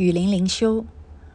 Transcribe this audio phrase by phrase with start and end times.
[0.00, 0.86] 雨林灵修，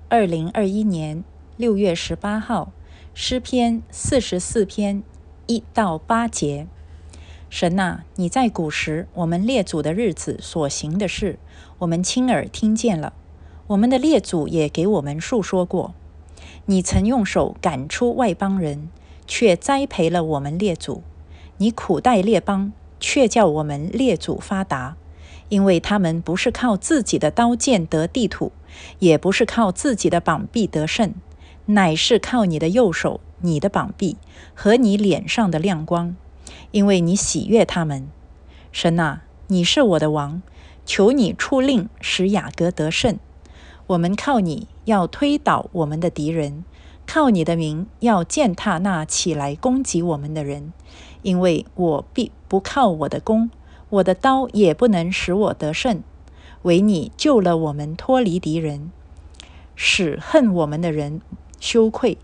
[0.09, 1.23] 二零二一年
[1.55, 2.71] 六月十八号，
[3.13, 5.03] 诗篇四十四篇
[5.45, 6.65] 一到八节。
[7.47, 11.37] 神呐，你在古时我们列祖的日子所行的事，
[11.77, 13.13] 我们亲耳听见了；
[13.67, 15.93] 我们的列祖也给我们述说过。
[16.65, 18.89] 你曾用手赶出外邦人，
[19.27, 21.03] 却栽培了我们列祖；
[21.57, 24.97] 你苦待列邦，却叫我们列祖发达。
[25.49, 28.51] 因为他们不是靠自己的刀剑得地土，
[28.99, 31.13] 也不是靠自己的膀臂得胜，
[31.67, 34.17] 乃是靠你的右手、你的膀臂
[34.53, 36.15] 和你脸上的亮光。
[36.71, 38.07] 因为你喜悦他们，
[38.71, 40.41] 神啊，你是我的王，
[40.85, 43.17] 求你出令使雅各得胜。
[43.87, 46.65] 我们靠你要推倒我们的敌人，
[47.05, 50.73] 靠你的名要践踏那起来攻击我们的人。
[51.21, 53.49] 因为我必不靠我的弓。
[53.95, 56.03] 我的刀也不能使我得胜，
[56.63, 58.91] 唯你救了我们脱离敌人，
[59.75, 61.21] 使恨我们的人
[61.59, 62.17] 羞愧。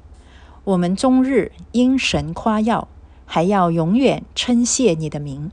[0.63, 2.87] 我们终日因神夸耀，
[3.25, 5.51] 还要永远称谢你的名。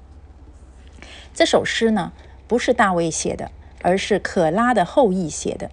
[1.32, 2.12] 这首诗呢，
[2.48, 5.70] 不是大卫写的，而是可拉的后裔写的。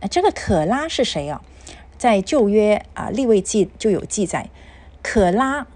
[0.00, 1.40] 呃这个可拉是谁啊？
[1.96, 4.50] 在旧约啊立位记就有记载，
[5.02, 5.66] 可拉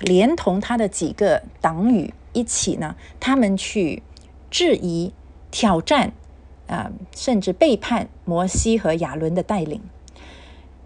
[0.00, 2.12] 连同他的几个党羽。
[2.32, 4.02] 一起呢，他们去
[4.50, 5.12] 质疑、
[5.50, 6.12] 挑战，
[6.66, 9.80] 啊，甚至背叛摩西和亚伦的带领。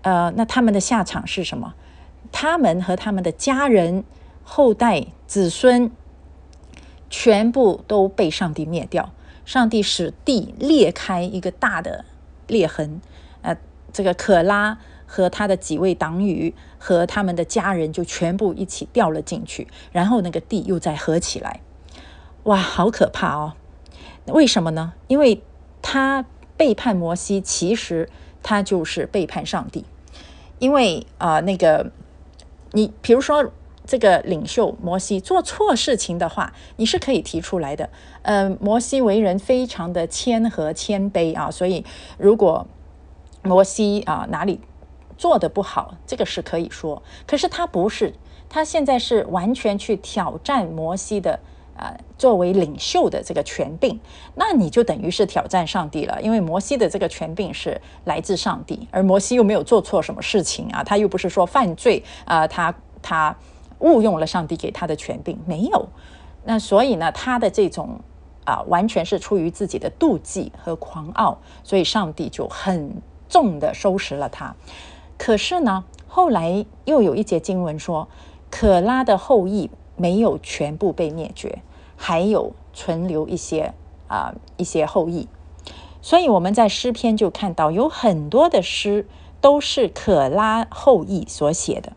[0.03, 1.75] 呃，那他们的下场是什么？
[2.33, 4.05] 他们和他们的家人、
[4.43, 5.91] 后代、子孙，
[7.09, 9.13] 全部都被上帝灭掉。
[9.45, 12.05] 上帝使地裂开一个大的
[12.49, 13.01] 裂痕，
[13.43, 13.57] 呃，
[13.93, 14.79] 这个可拉。
[15.07, 21.61] 和他的几位党羽和他们的家人就全部一起掉了进去，然后那个地又再合起来，
[22.43, 23.55] 哇，好可怕哦！
[24.27, 24.93] 为什么呢？
[25.07, 25.43] 因为
[25.81, 26.25] 他
[26.57, 28.11] 背叛摩西，其实
[28.43, 29.85] 他就是背叛上帝。
[30.59, 31.93] 因为啊，那个
[32.73, 33.53] 你比如说
[33.85, 37.89] 这个领袖摩西做错事情的话，你是可以提出来的。
[38.23, 41.85] 嗯，摩西为人非常的谦和谦卑啊，所以
[42.19, 42.67] 如果
[43.43, 44.61] 摩西啊哪里。
[45.17, 47.03] 做的不好，这个是可以说。
[47.27, 48.13] 可是他不是，
[48.49, 51.39] 他现在是完全去挑战摩西的，
[51.77, 53.99] 呃，作为领袖的这个权柄。
[54.35, 63.37] 那你就等于是挑战上帝了，因为摩西的这个权柄是来自上帝，而摩西又没有做错什么事情啊，他又不是说犯罪啊，他他
[63.81, 65.89] 误用了上帝给他的权柄，没有。
[66.45, 67.99] 那所以呢，他的这种
[68.45, 74.55] 啊，完全是出于自己的妒忌和狂傲，所以上帝就很重的收拾了他。
[75.19, 78.09] 可是呢，后来又有一节经文说，
[78.51, 81.63] 可拉的后裔没有全部被灭绝，
[81.97, 83.75] 还有存留一些
[84.09, 85.29] 啊一些后裔。
[86.03, 89.09] 所以我们在诗篇就看到有很多的诗
[89.41, 91.93] 都是可拉后裔所写的。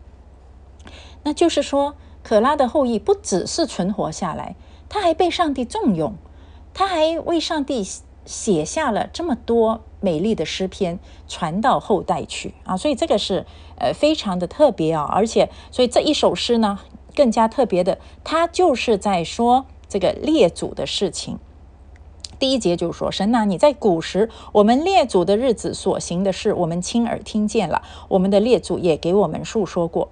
[1.22, 4.56] 那就是说，可拉的后裔不只是存活下来，
[4.88, 6.14] 他还被上帝重用，
[6.74, 7.86] 他还为上帝。
[8.30, 13.44] 写下了这么多美丽的诗篇，传到后代去啊，所以这个是
[13.76, 16.78] 呃非常的特别啊，而且所以这一首诗呢
[17.16, 21.40] 更加特别的，它就是在说这个列祖的事情。
[22.38, 30.08] 第一节就是说，神呐，你在古时我们列祖的日子所行的事，我们亲耳听见了，我们的列祖也给我们述说过，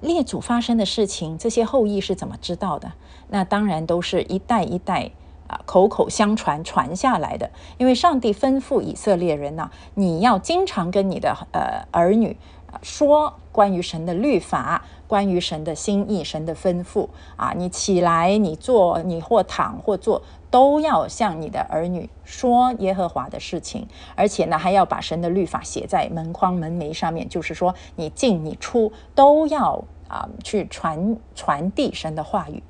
[0.00, 2.94] 列祖发生的事情，这些后裔是怎么知道的？
[3.28, 5.12] 那当然都是一代一代。
[5.48, 12.36] 啊，口口相传传下来的，因为上帝吩咐以色列人呐，你要经常跟你的呃儿女
[12.82, 32.62] 说关于神的律法，关于神的心意、神的吩咐啊，你起来，你坐，你或躺或坐，都要向你的儿女说耶和华的事情，而且呢，还要把神的律法写在门框门楣上面，就是说你进你出都要啊去传传递神的话语。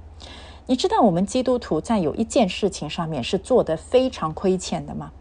[0.70, 5.12] 你知道我们基督徒在有一件事情上面是做得非常亏欠的吗？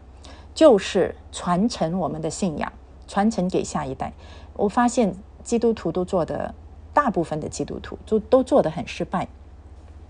[0.54, 2.70] 就是传承我们的信仰，
[3.06, 4.12] 传承给下一代。
[4.52, 6.54] 我发现基督徒都做的，
[6.92, 9.26] 大部分的基督徒都都做得很失败。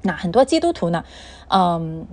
[0.02, 1.04] 那很多基督徒呢，
[1.46, 2.04] 嗯，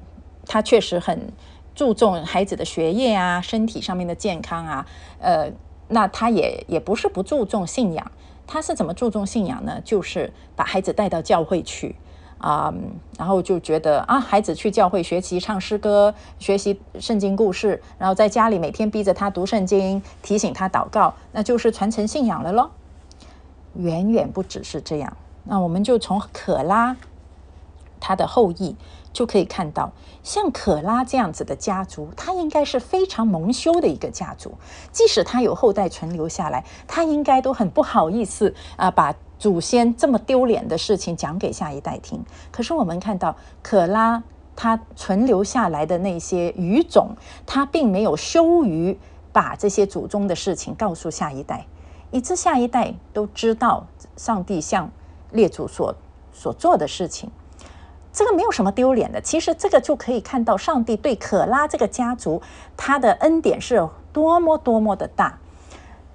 [0.46, 1.34] 他确实很
[1.74, 4.86] 注重孩子的学业啊，身体上面的健康啊，
[5.18, 5.52] 呃，
[5.88, 8.12] 那他也也不是不注重信仰，
[8.46, 9.82] 他是怎么注重信仰呢？
[9.84, 11.96] 就是把孩子带到教会去。
[12.38, 12.74] 啊，
[13.18, 22.72] 然后就觉得啊，孩子去教会学习唱诗歌，学习圣经故事，然后在家里每天逼着他读圣经，提醒他祷告，那就是传承信仰了咯。
[23.76, 25.18] 远远不只是这样。
[25.44, 26.96] 那我们就从可拉
[28.00, 28.76] 他的后裔
[29.16, 34.56] 就可以看到，像可拉这样子的家族，他应该是非常蒙羞的一个家族。
[34.92, 42.26] 即使他有后代存留下来，他应该都很不好意思啊，把祖先这么丢脸的事情讲给下一代听。
[42.52, 44.22] 可是我们看到可拉
[44.54, 47.16] 他存留下来的那些语种，
[47.46, 49.00] 他并没有羞于
[49.32, 51.68] 把这些祖宗的事情告诉下一代，
[52.12, 54.92] 以致下一代都知道上帝向
[55.32, 55.96] 列祖所
[56.34, 57.32] 所做的事情。
[58.16, 62.42] 这个没有什么丢脸的，其实这个就可以看到上帝对可拉这个家族
[62.78, 65.38] 他的恩典是多么多么的大。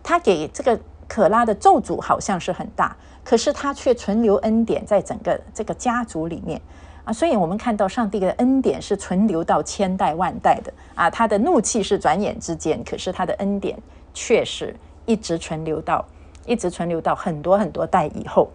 [0.02, 6.58] 他给这个可拉的咒诅好像是很大，可是他却存留恩典在整个这个家族里面
[7.04, 7.12] 啊。
[7.12, 11.10] 所以我们看到上帝的恩典是存留到千代万代的啊。
[11.10, 13.78] 他的怒气是转眼之间，可是他的恩典
[14.14, 14.74] 却是
[15.04, 16.06] 一直存留到
[16.46, 18.48] 一直存留到很多很多代以后。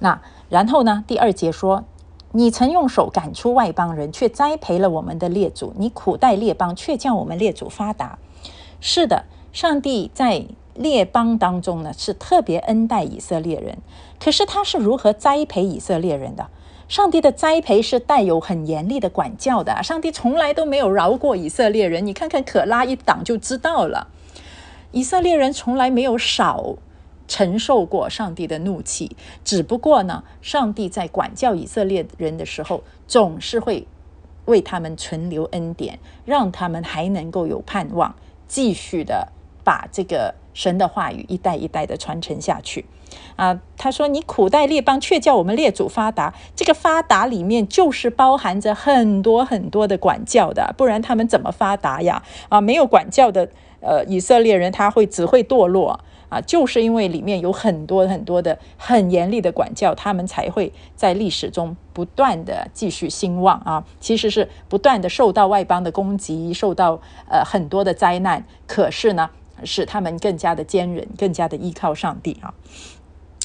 [0.00, 0.20] 那
[0.50, 1.02] 然后呢？
[1.06, 1.82] 第二节说。
[2.32, 8.18] 你曾用手赶出外邦人，却栽培了我们的列祖；你苦待列邦，却叫我们列祖发达。
[8.80, 10.44] 是的，上帝在
[10.74, 13.78] 列邦当中呢，是特别恩待以色列人。
[14.20, 16.46] 可是他是如何栽培以色列人的？
[16.88, 19.82] 上帝的栽培是带有很严厉的管教的。
[19.82, 22.06] 上帝从来都没有饶过以色列人。
[22.06, 24.08] 你看看可拉一党就知道了，
[24.92, 26.76] 以色列人从来没有少。
[27.30, 33.86] 承受过上帝的怒气，只不过呢，上帝在管教以色列人的时候，总是会
[34.46, 38.16] 为他们存留恩典，让他们还能够有盼望，
[38.48, 39.28] 继续的
[39.70, 42.86] 把这个神的话语一代一代的传承下去。
[43.36, 46.34] 啊，他说：“你苦待列邦，却叫我们列祖发达。
[46.56, 52.20] 这个发达里面就是包含着很多很多的管教的，不然他们怎么发达呀？
[52.48, 53.48] 啊，没有管教的，
[53.80, 56.00] 呃，以色列人他会只会堕落。”
[56.30, 63.84] 啊，就是因为里面有很多很多的很严厉的管教，他们才会在历史中不断的继续兴旺啊。
[63.98, 69.28] 其实是不断的受到外邦的攻击，受到呃很多的灾难，可是呢，
[69.64, 72.54] 使他们更加的坚韧，更加的依靠上帝啊。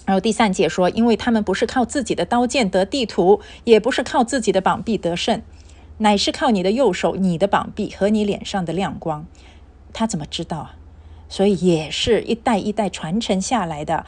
[0.06, 5.42] 然后第三节说，因为他们不是靠自己的刀剑得地图，也不是靠自己的膀臂得胜，
[5.98, 9.26] 乃是靠你的右手、你的膀臂和你脸上的亮光。
[9.94, 10.76] 他怎么知道啊？
[11.28, 14.06] 所以也是一代一代传承下来的，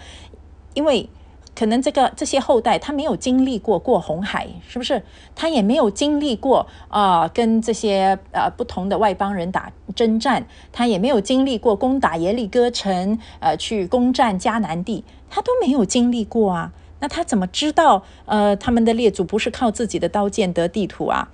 [0.76, 1.10] 因为
[1.58, 5.02] 可能这个这些后代他没有经历过过红海，是不是？
[5.34, 16.72] 他也没有经历过啊，跟这些呃不同的外邦人打征战，他也没有经历过攻打耶利哥城，呃，去攻占迦南地，他都没有经历过啊。
[17.00, 21.32] 那他怎么知道呃他们的列祖不是靠自己的刀剑得地图啊？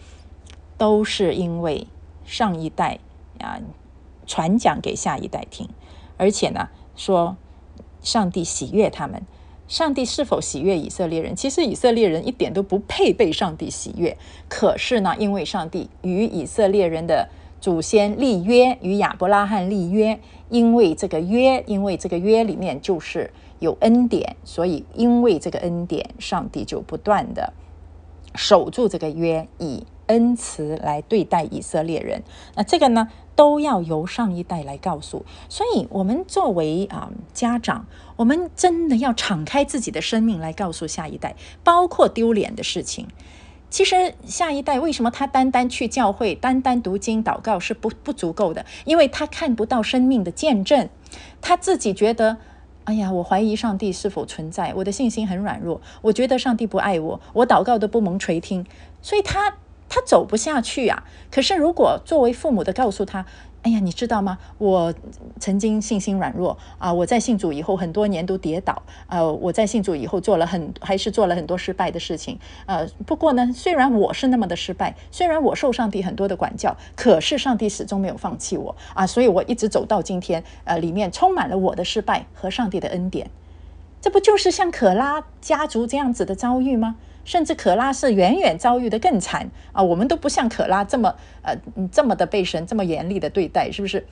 [0.78, 1.86] 都是因为
[2.26, 3.00] 上一代
[3.42, 3.60] 啊。
[4.26, 5.68] 传讲给下一代听，
[6.16, 7.36] 而且呢，说
[8.02, 9.22] 上帝喜悦他们。
[9.68, 11.36] 上帝是否喜悦以色列人？
[11.36, 14.18] 其实以色列人一点都不配被上帝喜悦。
[14.48, 17.30] 可是呢，因为上帝与以色列人的
[17.60, 20.20] 祖先立约，与亚伯拉罕立约，
[20.50, 27.54] 因为这个约，因为这个约里面就是有恩典，所以因为这个恩典，上帝就不断的
[28.36, 32.22] 守住这个约，以恩慈来对待以色列人。
[32.56, 33.08] 那这个呢？
[33.36, 43.08] 都要由上一代来告诉，所以我们作为啊家长，我们真的要敞开自己的生命来告诉下一代，包括丢脸的事情。
[43.70, 48.66] 其实下一代为什么他单单去教会、单单读经祷告是不不足够的？
[48.86, 50.88] 因为他看不到生命的见证，
[51.42, 52.38] 他自己觉得，
[52.84, 58.64] 哎呀，我怀疑上帝是否存在，我的信心很软弱，我觉得上帝不爱我，我祷告都不蒙垂听，
[59.02, 59.56] 所以他。
[59.90, 61.04] 他走不下去呀。
[61.32, 63.26] 可是，如果作为父母的告诉他
[63.64, 64.38] ：“哎呀，你知道吗？
[64.58, 64.94] 我
[65.40, 68.84] 曾经信心软弱啊，我在信主以后很多年都跌倒。
[69.08, 72.38] 呃，我在信主以后做了很还是做了很多失败的事情。
[72.66, 80.44] 呃，不过呢，虽然我是那么的失败，虽然我受上帝很多的管教，可是上帝始终没有放弃我啊，所以我一直走到今天。
[80.66, 83.30] 呃，里面充满了我的失败和上帝的恩典。
[84.02, 89.82] 这不就是像可拉家族这样子的遭遇吗？”甚至可拉是远远遭遇的更惨啊！
[89.82, 91.56] 我们都不像可拉这么呃
[91.92, 94.06] 这么的被神这么严厉的对待，是不是？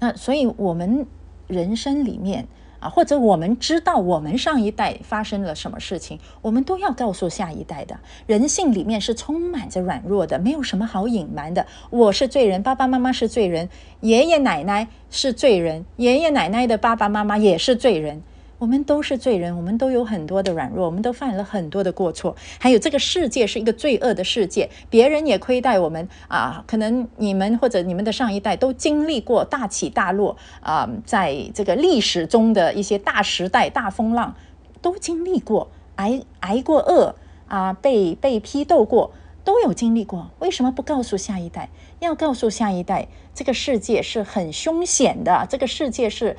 [0.00, 1.06] 那所以我们
[1.46, 2.46] 人生里面
[2.80, 7.98] 啊，或者我们知道我们上一代发生了什么事情，我们都要告诉下一代的。
[8.26, 11.66] 人性里面是充满着软弱的，没有什么好隐瞒的。
[11.90, 13.68] 我是罪人，爸爸妈妈是罪人，
[14.00, 18.22] 爷爷奶奶是罪人，爷爷奶奶的爸爸妈妈也是罪人。
[18.64, 22.34] 我们都是罪人，我们都有很多的软弱，我们都犯了很多的过错。
[22.58, 26.64] 还有这个世界是一个罪恶的世界，别人也亏待我们啊。
[26.66, 34.34] 可能你们或者你们的上一代都经历过大起大落啊，在这个历史中的一些大时代、大风浪
[34.80, 37.16] 都经历过，挨挨过饿
[37.46, 39.12] 啊，被被批斗过，
[39.44, 40.30] 都有经历过。
[40.38, 41.68] 为什么不告诉下一代？
[42.00, 46.36] 要告诉下一代，这个世界是很凶险的，这个世界是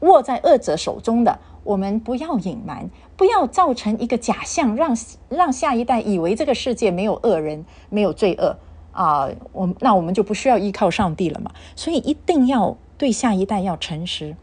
[0.00, 1.38] 握在恶者手中的。
[1.62, 4.94] 我们不要隐瞒，不要造成一个假象，让
[5.30, 8.54] 让下一代以为这个世界没有恶人，没有罪恶
[8.92, 9.28] 啊。
[9.52, 11.50] 我那我们就不需要依靠上帝了嘛。
[11.74, 14.36] 所以一定要对下一代要诚实。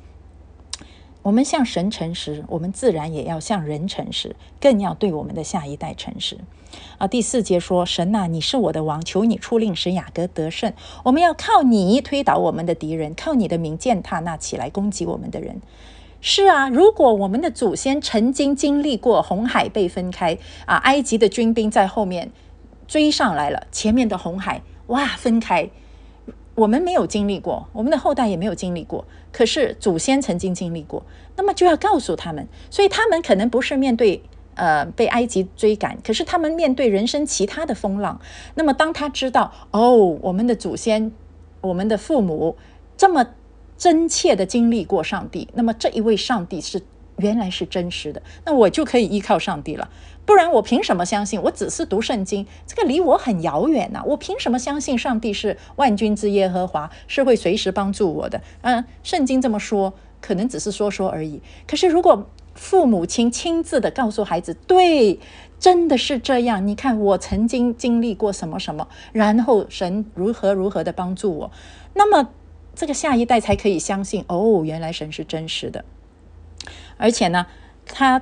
[1.23, 6.37] 我们向神诚实，我们自然也要向人诚实，更要对我们的下一代诚实。
[6.97, 10.73] 啊，第四节说：“神呐，你是我的王，求你出令使雅各得胜。
[11.03, 15.61] 我们要靠你推倒我们的敌人，靠你的名践踏那起来攻击我们的人。”
[16.21, 22.31] 是啊，如果我们的祖先曾经经历过红海被分开啊，埃及的军兵在后面
[22.87, 25.69] 追上来了，前面的红海哇分开。
[26.55, 29.05] 我们没有经历过，我们的后代也没有经历过。
[29.31, 31.03] 可是祖先曾经经历过，
[31.37, 32.47] 那么就要告诉他们。
[32.69, 34.21] 所以他们可能不是面对
[34.55, 38.19] 呃被埃及追赶，可是他们面对人生其他的风浪。
[38.55, 41.11] 那么当他知道哦，我们的祖先、
[41.61, 42.57] 我们的父母
[42.97, 43.25] 这么
[43.77, 46.81] 真切的经历过上帝，那么这一位上帝是
[47.21, 49.89] 原来是真实的，那我就可以依靠上帝了。
[50.25, 51.41] 不然我凭什么相信？
[51.41, 54.03] 我只是读圣经，这个离我很遥远呐。
[54.05, 58.41] 我凭什么相信上帝是万军之耶和华，是会随时帮助我的？
[58.61, 61.41] 嗯，圣经这么说，可能只是说说而已。
[61.67, 65.19] 可是如果父母亲亲自的告诉孩子，对，
[65.59, 66.65] 真的是这样。
[66.67, 71.51] 你看，我曾经经历过什么什么，然后神如何如何的帮助我，
[71.95, 72.29] 那么
[72.75, 75.83] 这个下一代才可以相信哦，原来神是真实的。
[77.01, 77.47] 而且呢，
[77.85, 78.21] 他。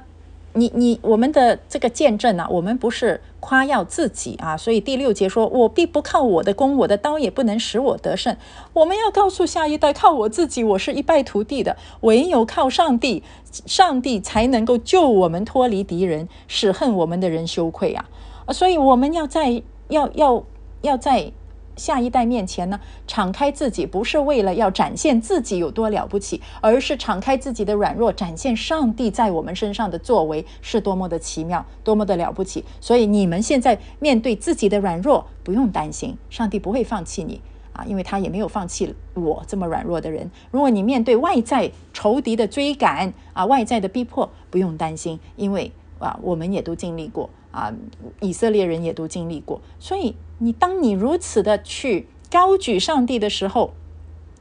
[0.54, 8.36] 你你我们的这个见证啊，我们不是夸耀自己啊，所以第六节说：“我必不靠我的弓，我的刀也不能使我得胜。”
[8.74, 11.78] 我们要告诉下一代，靠我自己，我是一败涂地的。
[12.02, 13.22] 唯有靠上帝，
[13.68, 18.06] 上帝才能够救我们脱离敌人，使恨我们的人羞愧啊！
[18.52, 20.44] 所以我们要在要要
[20.82, 21.32] 要在。
[21.80, 32.64] 下一代面前呢，敞开自己不是为了要展现自己有多了不起，而是敞开自己的软弱，展现上帝在我们身上的作为是多么的奇妙，多么的了不起。
[32.82, 40.30] 所以你们现在面对自己的软弱，不用担心，上帝不会放弃你啊，因为他也没有放弃我这么软弱的人。
[40.52, 47.30] 如果你面对外在仇敌的追赶啊，外在的逼迫，不用担心，因为啊，我们也都经历过。
[47.52, 47.74] 啊，
[48.22, 53.74] 以色列人也都经历过，所以你当你如此的去高举上帝的时候，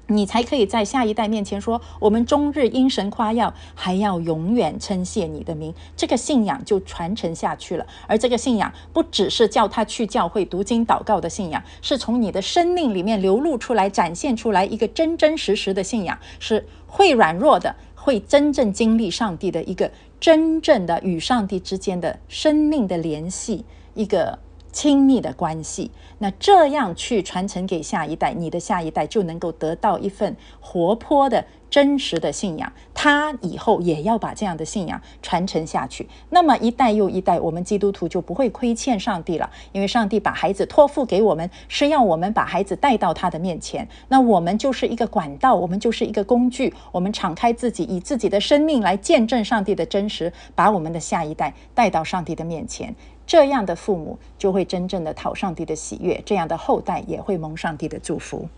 [0.08, 5.74] 你才可以在下一代面前说：我们终日因神夸耀，还要永远称谢你的名。
[5.96, 7.86] 这个信仰就传承下去了。
[8.06, 17.76] 而这个信仰不只是叫他去教会读经祷告的信仰，是从你的生命里面流露出来、展现出来一个真真实实的信仰，是会软弱的。
[18.00, 24.38] 会真正经历上帝的一个真正的与上帝之间的生命的联系，一个
[24.72, 25.90] 亲密的关系。
[26.18, 31.44] 那这样去传承给下一代，你的下一代就能够得到一份活泼的。
[31.70, 36.08] 真实的信仰，他以后也要把这样的信仰传承下去。
[36.30, 43.87] 那么一代又一代，我们基督徒就不会亏欠上帝了，因为上帝把孩子托付给我们，是要我们把孩子带到他的面前。
[44.08, 52.94] 那我们就是一个管道，我们就是一个工具，我们敞开自己，以自己的生命来见证上帝的真实，把我们的下一代带到上帝的面前。
[53.26, 58.48] 这样的父母就会真正的讨上帝的喜悦，这样的后代也会蒙上帝的祝福。